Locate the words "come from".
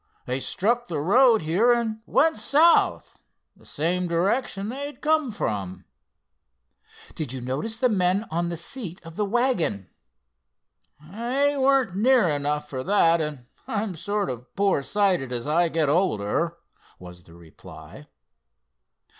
4.99-5.85